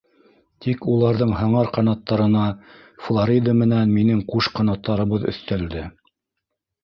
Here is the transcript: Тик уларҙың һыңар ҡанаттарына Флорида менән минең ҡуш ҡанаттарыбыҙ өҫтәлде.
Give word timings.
Тик 0.65 0.85
уларҙың 0.93 1.33
һыңар 1.39 1.67
ҡанаттарына 1.75 2.45
Флорида 3.07 3.55
менән 3.59 3.93
минең 3.97 4.23
ҡуш 4.31 4.49
ҡанаттарыбыҙ 4.61 5.27
өҫтәлде. 5.33 5.85